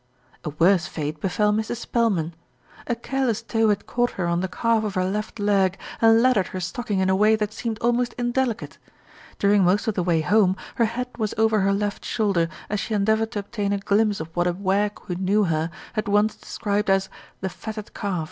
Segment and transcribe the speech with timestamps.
[0.43, 1.75] A worse fate befell Mrs.
[1.75, 2.33] Spelman.
[2.87, 6.47] A careless toe had caught her on the calf of her left leg, and laddered
[6.47, 8.79] her stocking in a way that seemed almost indelicate.
[9.37, 12.95] During most of the way home, her head was over her left shoulder, as she
[12.95, 16.89] endeavoured to obtain a glimpse of what a wag who knew her had once described
[16.89, 17.07] as
[17.41, 18.19] "the fatted calf."